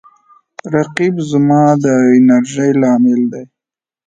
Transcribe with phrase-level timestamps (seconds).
[0.73, 3.43] رقیب زما د انرژۍ لامل دی